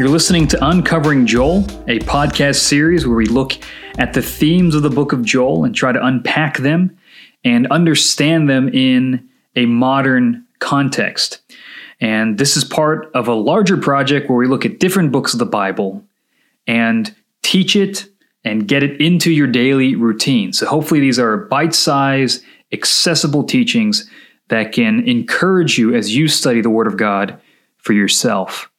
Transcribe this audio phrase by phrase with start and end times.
[0.00, 3.52] You're listening to Uncovering Joel, a podcast series where we look
[3.98, 6.96] at the themes of the book of Joel and try to unpack them
[7.44, 11.42] and understand them in a modern context.
[12.00, 15.38] And this is part of a larger project where we look at different books of
[15.38, 16.02] the Bible
[16.66, 18.06] and teach it
[18.42, 20.54] and get it into your daily routine.
[20.54, 22.42] So hopefully, these are bite sized,
[22.72, 24.08] accessible teachings
[24.48, 27.38] that can encourage you as you study the Word of God
[27.76, 28.69] for yourself.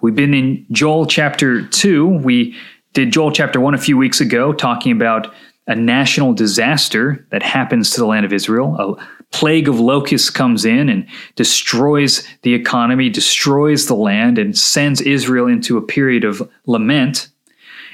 [0.00, 2.06] We've been in Joel chapter 2.
[2.06, 2.56] We
[2.92, 5.34] did Joel chapter 1 a few weeks ago, talking about
[5.66, 8.76] a national disaster that happens to the land of Israel.
[8.78, 15.00] A plague of locusts comes in and destroys the economy, destroys the land, and sends
[15.00, 17.28] Israel into a period of lament.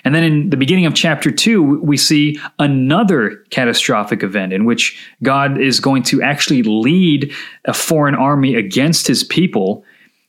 [0.05, 5.03] And then in the beginning of chapter 2, we see another catastrophic event in which
[5.23, 7.33] God is going to actually lead
[7.65, 9.85] a foreign army against his people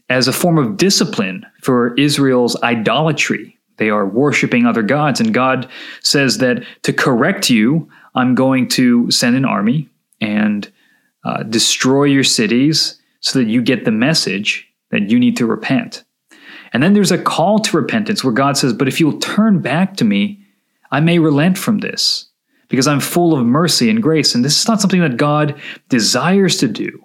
[0.10, 3.58] as a form of discipline for Israel's idolatry.
[3.78, 5.70] They are worshiping other gods, and God
[6.02, 9.90] says that to correct you, I'm going to send an army
[10.22, 10.72] and
[11.26, 16.04] uh, destroy your cities so that you get the message that you need to repent.
[16.72, 19.98] And then there's a call to repentance where God says, But if you'll turn back
[19.98, 20.46] to me,
[20.92, 22.30] I may relent from this
[22.70, 24.36] because I'm full of mercy and grace.
[24.36, 27.05] And this is not something that God desires to do.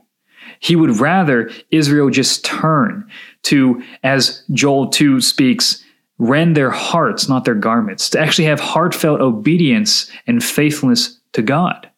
[0.61, 3.11] He would rather Israel just turn
[3.45, 5.83] to, as Joel 2 speaks,
[6.19, 11.91] rend their hearts, not their garments, to actually have heartfelt obedience and faithfulness to God.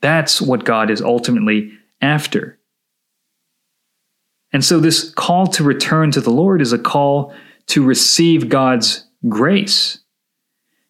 [0.00, 2.58] That's what God is ultimately after.
[4.52, 7.32] And so, this call to return to the Lord is a call
[7.68, 9.98] to receive God's grace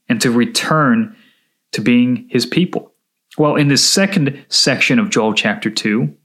[0.09, 1.15] and to return
[1.73, 2.93] to being his people.
[3.37, 6.17] Well, in this second section of Joel chapter 2,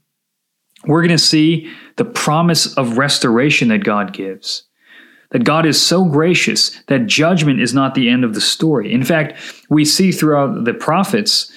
[0.86, 4.64] we're going to see the promise of restoration that God gives.
[5.30, 8.92] That God is so gracious that judgment is not the end of the story.
[8.92, 9.38] In fact,
[9.68, 11.52] we see throughout the prophets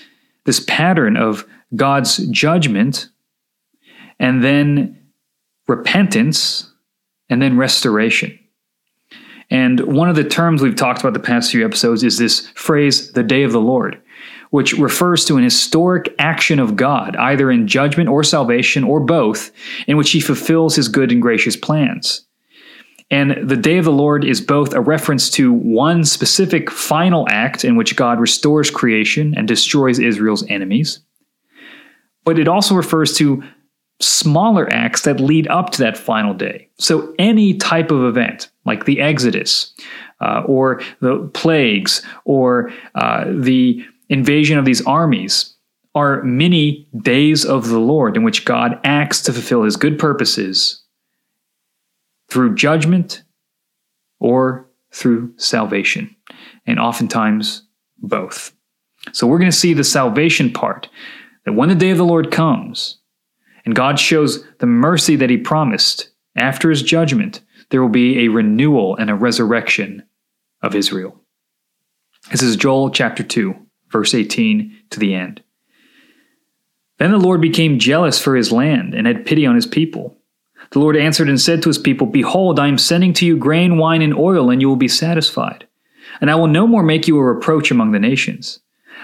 [0.45, 1.45] this pattern of
[1.75, 3.09] God's judgment
[4.19, 4.97] and then
[5.67, 6.71] repentance
[7.29, 8.37] and then restoration.
[9.51, 13.11] And one of the terms we've talked about the past few episodes is this phrase,
[13.11, 14.01] the day of the Lord
[14.49, 19.51] which refers to an historic action of God, either in judgment or salvation or both,
[19.87, 22.25] in which he fulfills his good and gracious plans.
[23.11, 27.65] And the day of the Lord is both a reference to one specific final act
[27.65, 30.99] in which God restores creation and destroys Israel's enemies,
[32.23, 33.43] but it also refers to
[34.01, 36.69] smaller acts that lead up to that final day.
[36.77, 39.73] So any type of event, like the Exodus,
[40.21, 45.55] uh, or the plagues, or uh, the invasion of these armies
[45.95, 50.83] are many days of the Lord in which God acts to fulfill his good purposes
[52.29, 53.23] through judgment
[54.19, 56.15] or through salvation,
[56.65, 57.63] and oftentimes
[57.97, 58.53] both.
[59.13, 60.89] So we're going to see the salvation part
[61.45, 62.97] that when the day of the Lord comes
[63.65, 68.29] and God shows the mercy that he promised after his judgment, there will be a
[68.29, 70.03] renewal and a resurrection
[70.61, 71.19] of Israel.
[72.31, 73.55] This is Joel chapter 2
[73.91, 75.41] verse 18 to the end.
[76.97, 80.17] Then the Lord became jealous for his land and had pity on his people.
[80.71, 83.77] The Lord answered and said to his people, Behold, I am sending to you grain,
[83.77, 85.65] wine, and oil, and you will be satisfied.
[86.21, 88.59] And I will no more make you a reproach among the nations.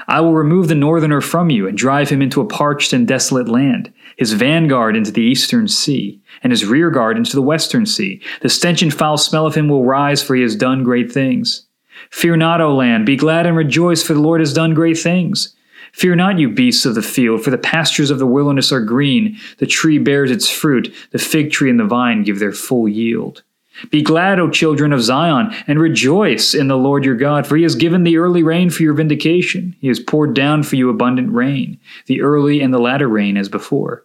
[0.08, 3.48] I will remove the northerner from you and drive him into a parched and desolate
[3.48, 8.22] land, his vanguard into the eastern sea, and his rearguard into the western sea.
[8.42, 11.65] The stench and foul smell of him will rise, for he has done great things.
[12.10, 15.56] Fear not, O land, be glad and rejoice, for the Lord has done great things.
[15.92, 19.38] Fear not, you beasts of the field, for the pastures of the wilderness are green,
[19.60, 23.44] the tree bears its fruit, the fig tree and the vine give their full yield.
[23.92, 27.64] Be glad, O children of Zion, and rejoice in the Lord your God, for he
[27.64, 29.76] has given the early rain for your vindication.
[29.82, 33.50] He has poured down for you abundant rain, the early and the latter rain as
[33.50, 34.05] before.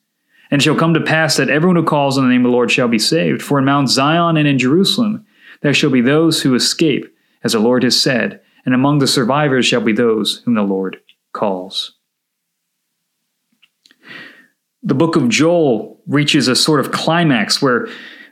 [0.51, 2.55] And it shall come to pass that everyone who calls on the name of the
[2.55, 3.41] Lord shall be saved.
[3.41, 5.25] For in Mount Zion and in Jerusalem
[5.61, 7.05] there shall be those who escape,
[7.43, 10.99] as the Lord has said, and among the survivors shall be those whom the Lord
[11.33, 11.95] calls.
[14.83, 17.87] The book of Joel reaches a sort of climax where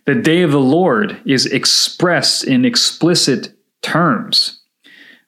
[0.05, 4.61] the day of the Lord is expressed in explicit terms.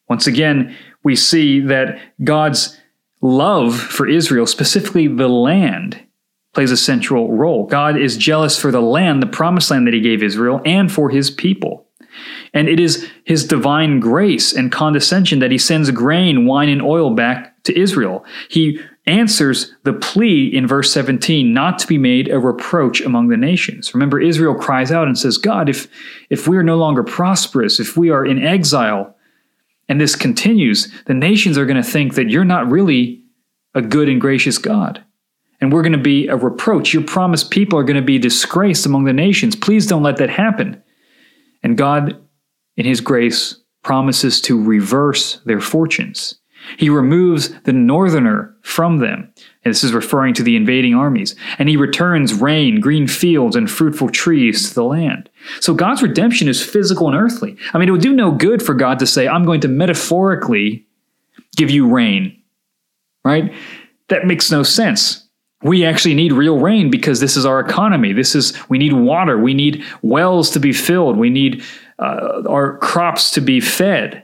[0.09, 2.77] Once again, we see that God's
[3.21, 6.03] love for Israel, specifically the land,
[6.53, 7.65] plays a central role.
[7.65, 11.09] God is jealous for the land, the promised land that he gave Israel, and for
[11.09, 11.87] his people.
[12.53, 17.15] And it is his divine grace and condescension that he sends grain, wine, and oil
[17.15, 18.25] back to Israel.
[18.49, 23.37] He answers the plea in verse 17 not to be made a reproach among the
[23.37, 23.93] nations.
[23.93, 25.87] Remember, Israel cries out and says, God, if,
[26.29, 29.15] if we are no longer prosperous, if we are in exile,
[29.87, 33.23] and this continues, the nations are going to think that you're not really
[33.73, 35.03] a good and gracious God.
[35.61, 36.93] And we're going to be a reproach.
[36.93, 39.55] Your promised people are going to be disgraced among the nations.
[39.55, 40.81] Please don't let that happen.
[41.63, 42.19] And God,
[42.75, 46.35] in His grace, promises to reverse their fortunes.
[46.77, 49.33] He removes the northerner from them.
[49.63, 51.35] And this is referring to the invading armies.
[51.57, 55.29] And he returns rain, green fields, and fruitful trees to the land.
[55.59, 57.57] So God's redemption is physical and earthly.
[57.73, 60.85] I mean, it would do no good for God to say, I'm going to metaphorically
[61.55, 62.41] give you rain,
[63.23, 63.53] right?
[64.09, 65.27] That makes no sense.
[65.63, 68.13] We actually need real rain because this is our economy.
[68.13, 69.37] This is, we need water.
[69.37, 71.17] We need wells to be filled.
[71.17, 71.63] We need
[71.99, 74.23] uh, our crops to be fed.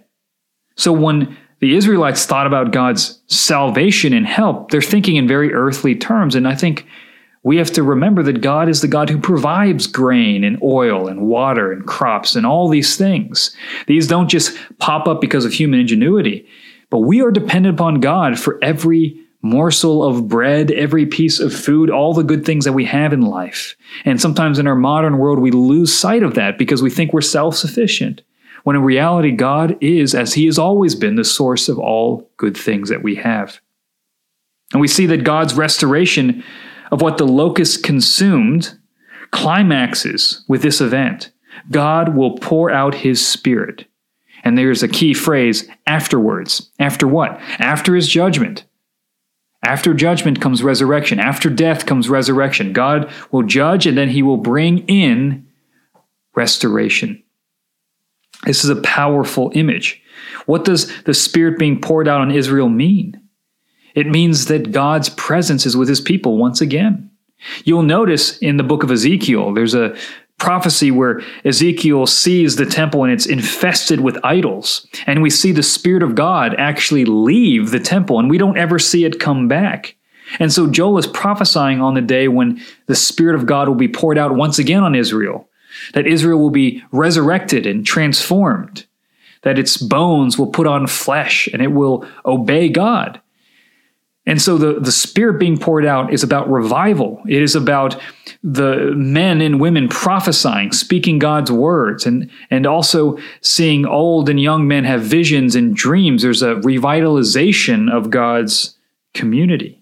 [0.75, 5.95] So when the Israelites thought about God's salvation and help, they're thinking in very earthly
[5.95, 6.35] terms.
[6.35, 6.85] And I think
[7.43, 11.27] we have to remember that God is the God who provides grain and oil and
[11.27, 13.55] water and crops and all these things.
[13.85, 16.47] These don't just pop up because of human ingenuity,
[16.89, 21.89] but we are dependent upon God for every morsel of bread, every piece of food,
[21.89, 23.75] all the good things that we have in life.
[24.03, 27.21] And sometimes in our modern world, we lose sight of that because we think we're
[27.21, 28.21] self sufficient
[28.67, 32.57] when in reality, God is, as He has always been, the source of all good
[32.57, 33.61] things that we have.
[34.73, 36.43] And we see that God's restoration
[36.91, 38.77] of what the locusts consumed
[39.31, 41.31] climaxes with this event.
[41.71, 43.85] God will pour out His Spirit.
[44.43, 46.69] And there's a key phrase afterwards.
[46.77, 47.39] After what?
[47.59, 48.65] After His judgment.
[49.63, 51.19] After judgment comes resurrection.
[51.19, 52.73] After death comes resurrection.
[52.73, 55.47] God will judge and then He will bring in
[56.35, 57.23] restoration.
[58.45, 60.01] This is a powerful image.
[60.45, 63.21] What does the Spirit being poured out on Israel mean?
[63.95, 67.09] It means that God's presence is with his people once again.
[67.63, 69.97] You'll notice in the book of Ezekiel, there's a
[70.37, 74.87] prophecy where Ezekiel sees the temple and it's infested with idols.
[75.05, 78.79] And we see the Spirit of God actually leave the temple, and we don't ever
[78.79, 79.95] see it come back.
[80.39, 83.87] And so Joel is prophesying on the day when the Spirit of God will be
[83.87, 85.47] poured out once again on Israel
[85.93, 88.85] that Israel will be resurrected and transformed,
[89.43, 93.21] that its bones will put on flesh and it will obey God.
[94.27, 97.21] And so the, the Spirit being poured out is about revival.
[97.29, 97.99] It is about
[98.43, 104.67] the men and women prophesying, speaking God's words, and, and also seeing old and young
[104.67, 106.23] men have visions and dreams.
[106.23, 108.77] There's a revitalization of God's
[109.13, 109.81] community.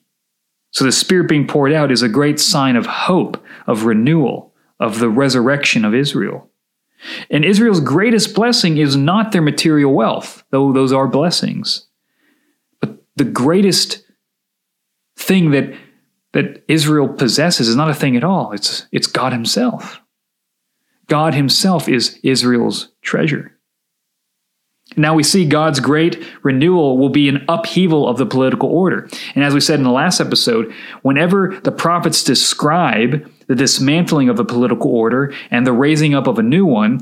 [0.69, 4.99] So the Spirit being poured out is a great sign of hope, of renewal, of
[4.99, 6.47] the resurrection of Israel.
[7.31, 11.87] And Israel's greatest blessing is not their material wealth, though those are blessings.
[12.79, 14.04] But the greatest
[15.25, 15.73] thing that,
[16.33, 18.51] that Israel possesses is not a thing at all.
[18.51, 19.99] It's, it's God Himself.
[21.07, 23.51] God Himself is Israel's treasure.
[24.95, 29.09] Now we see God's great renewal will be an upheaval of the political order.
[29.33, 34.39] And as we said in the last episode, whenever the prophets describe the dismantling of
[34.39, 37.01] a political order and the raising up of a new one,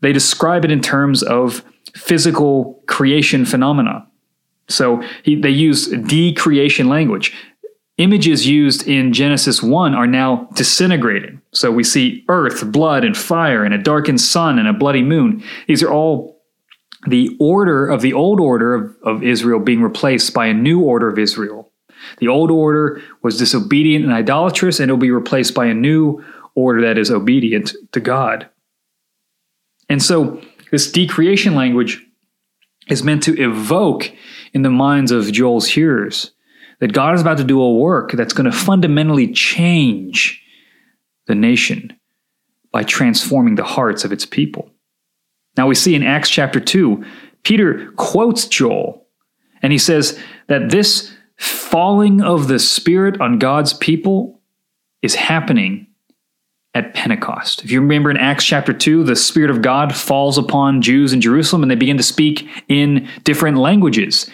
[0.00, 1.64] they describe it in terms of
[1.94, 4.06] physical creation phenomena.
[4.68, 7.34] So he, they use decreation language.
[7.98, 11.40] Images used in Genesis 1 are now disintegrated.
[11.52, 15.42] So we see earth, blood, and fire, and a darkened sun, and a bloody moon.
[15.66, 16.42] These are all
[17.06, 21.08] the order of the old order of, of Israel being replaced by a new order
[21.08, 21.70] of Israel.
[22.18, 26.24] The old order was disobedient and idolatrous, and it will be replaced by a new
[26.54, 28.48] order that is obedient to God.
[29.88, 32.02] And so, this decreation language
[32.88, 34.10] is meant to evoke
[34.54, 36.32] in the minds of Joel's hearers
[36.82, 40.42] that God is about to do a work that's going to fundamentally change
[41.28, 41.96] the nation
[42.72, 44.68] by transforming the hearts of its people.
[45.56, 47.04] Now, we see in Acts chapter 2,
[47.44, 49.06] Peter quotes Joel,
[49.62, 54.40] and he says that this falling of the Spirit on God's people
[55.02, 55.86] is happening
[56.74, 57.62] at Pentecost.
[57.62, 61.20] If you remember in Acts chapter 2, the Spirit of God falls upon Jews in
[61.20, 64.28] Jerusalem and they begin to speak in different languages.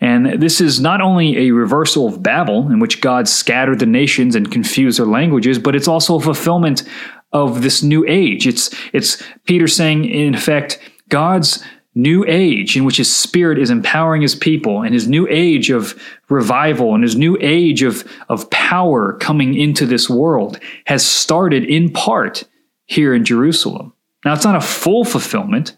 [0.00, 4.34] And this is not only a reversal of Babel, in which God scattered the nations
[4.34, 6.84] and confused their languages, but it's also a fulfillment
[7.32, 8.46] of this new age.
[8.46, 10.78] It's, it's Peter saying, in effect,
[11.08, 11.62] God's
[11.94, 16.00] new age in which his spirit is empowering his people and his new age of
[16.28, 21.90] revival and his new age of, of power coming into this world has started in
[21.90, 22.44] part
[22.86, 23.92] here in Jerusalem.
[24.24, 25.76] Now, it's not a full fulfillment,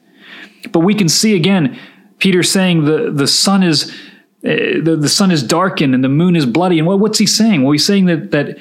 [0.70, 1.78] but we can see again
[2.18, 3.92] Peter saying the, the sun is
[4.44, 6.78] uh, the, the sun is darkened and the moon is bloody.
[6.78, 7.62] And what, what's he saying?
[7.62, 8.58] Well, he's saying that, that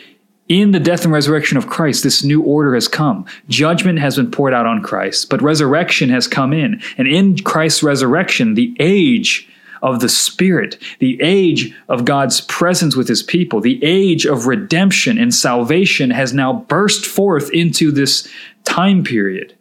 [0.48, 3.26] in the death and resurrection of Christ, this new order has come.
[3.48, 6.82] Judgment has been poured out on Christ, but resurrection has come in.
[6.98, 9.48] And in Christ's resurrection, the age
[9.82, 15.18] of the Spirit, the age of God's presence with his people, the age of redemption
[15.18, 18.28] and salvation has now burst forth into this
[18.64, 19.58] time period.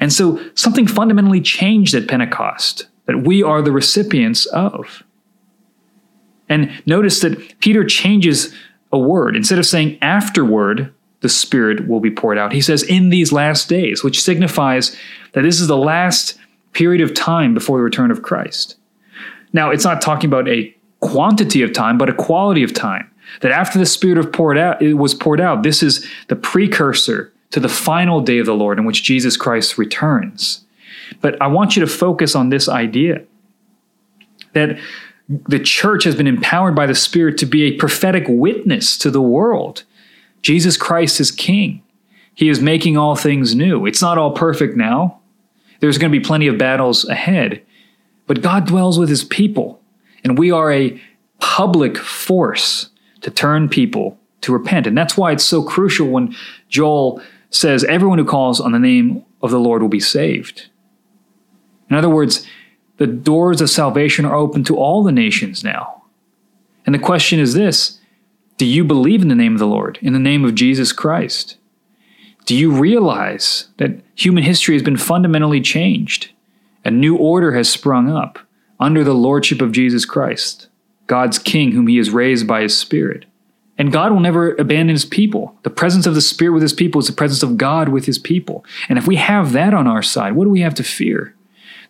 [0.00, 5.02] And so something fundamentally changed at Pentecost that we are the recipients of.
[6.48, 8.54] And notice that Peter changes
[8.92, 9.36] a word.
[9.36, 13.68] Instead of saying afterward, the Spirit will be poured out, he says in these last
[13.68, 14.96] days, which signifies
[15.32, 16.38] that this is the last
[16.72, 18.76] period of time before the return of Christ.
[19.52, 23.10] Now, it's not talking about a quantity of time, but a quality of time.
[23.40, 27.32] That after the Spirit of poured out, it was poured out, this is the precursor
[27.50, 30.64] to the final day of the Lord in which Jesus Christ returns.
[31.20, 33.24] But I want you to focus on this idea
[34.52, 34.78] that
[35.28, 39.20] the church has been empowered by the Spirit to be a prophetic witness to the
[39.20, 39.84] world.
[40.42, 41.82] Jesus Christ is King.
[42.34, 43.84] He is making all things new.
[43.84, 45.20] It's not all perfect now.
[45.80, 47.62] There's going to be plenty of battles ahead.
[48.26, 49.80] But God dwells with his people,
[50.22, 51.00] and we are a
[51.40, 54.86] public force to turn people to repent.
[54.86, 56.34] And that's why it's so crucial when
[56.68, 57.20] Joel
[57.50, 60.68] says, Everyone who calls on the name of the Lord will be saved.
[61.90, 62.46] In other words,
[62.98, 66.02] the doors of salvation are open to all the nations now.
[66.84, 68.00] And the question is this
[68.58, 71.56] Do you believe in the name of the Lord, in the name of Jesus Christ?
[72.44, 76.30] Do you realize that human history has been fundamentally changed?
[76.84, 78.38] A new order has sprung up
[78.80, 80.68] under the lordship of Jesus Christ,
[81.06, 83.26] God's King, whom He has raised by His Spirit.
[83.76, 85.56] And God will never abandon His people.
[85.62, 88.18] The presence of the Spirit with His people is the presence of God with His
[88.18, 88.64] people.
[88.88, 91.34] And if we have that on our side, what do we have to fear?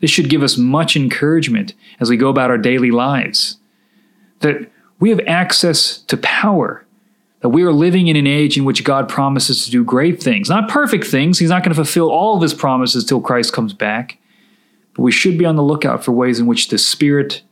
[0.00, 3.58] This should give us much encouragement as we go about our daily lives.
[4.40, 6.84] That we have access to power.
[7.40, 10.48] That we are living in an age in which God promises to do great things.
[10.48, 11.38] Not perfect things.
[11.38, 14.18] He's not going to fulfill all of his promises till Christ comes back.
[14.94, 17.42] But we should be on the lookout for ways in which the Spirit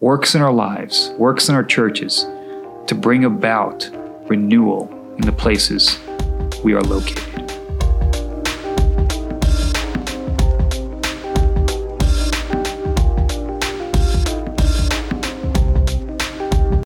[0.00, 2.26] works in our lives, works in our churches
[2.86, 3.90] to bring about
[4.28, 5.98] renewal in the places
[6.62, 7.35] we are located.